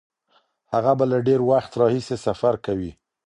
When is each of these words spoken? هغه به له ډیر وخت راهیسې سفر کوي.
هغه 0.73 0.91
به 0.97 1.05
له 1.11 1.17
ډیر 1.27 1.39
وخت 1.51 1.71
راهیسې 1.81 2.15
سفر 2.25 2.53
کوي. 2.65 2.91